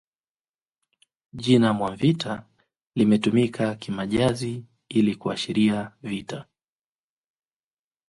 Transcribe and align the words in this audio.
Jina 1.33 1.73
Mwavita 1.73 2.45
limetumika 2.95 3.75
kimajazi 3.75 4.63
ili 4.89 5.15
kuashiria 5.15 5.91
vita 6.03 6.45